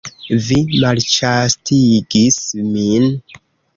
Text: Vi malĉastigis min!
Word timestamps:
Vi 0.45 0.57
malĉastigis 0.83 2.41
min! 2.71 3.07